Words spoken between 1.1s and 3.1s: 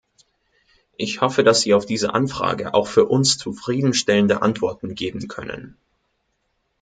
hoffe, dass Sie auf diese Anfrage auch für